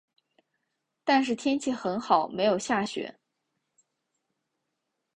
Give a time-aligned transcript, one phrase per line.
[1.03, 3.19] 但是天气很好没有下雪